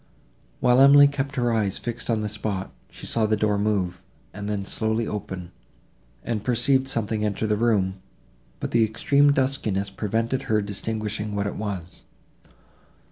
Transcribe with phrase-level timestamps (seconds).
[0.61, 4.01] While Emily kept her eyes fixed on the spot, she saw the door move,
[4.33, 5.51] and then slowly open,
[6.23, 8.01] and perceived something enter the room,
[8.59, 12.01] but the extreme duskiness prevented her distinguishing what it was.